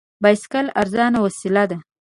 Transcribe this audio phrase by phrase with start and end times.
[0.23, 1.77] بایسکل ارزانه وسیله ده.